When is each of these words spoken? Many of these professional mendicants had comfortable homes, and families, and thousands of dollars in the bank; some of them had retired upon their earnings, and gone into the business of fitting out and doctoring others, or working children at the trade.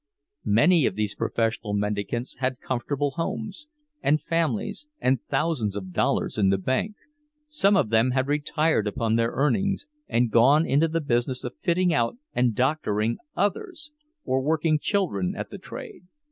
Many 0.49 0.87
of 0.87 0.95
these 0.95 1.13
professional 1.13 1.75
mendicants 1.75 2.37
had 2.37 2.59
comfortable 2.59 3.11
homes, 3.17 3.67
and 4.01 4.19
families, 4.19 4.87
and 4.99 5.19
thousands 5.29 5.75
of 5.75 5.91
dollars 5.91 6.39
in 6.39 6.49
the 6.49 6.57
bank; 6.57 6.95
some 7.47 7.75
of 7.77 7.91
them 7.91 8.09
had 8.09 8.25
retired 8.27 8.87
upon 8.87 9.15
their 9.15 9.29
earnings, 9.29 9.85
and 10.07 10.31
gone 10.31 10.65
into 10.65 10.87
the 10.87 11.01
business 11.01 11.43
of 11.43 11.55
fitting 11.59 11.93
out 11.93 12.17
and 12.33 12.55
doctoring 12.55 13.19
others, 13.35 13.91
or 14.25 14.41
working 14.41 14.79
children 14.79 15.35
at 15.37 15.51
the 15.51 15.59
trade. 15.59 16.01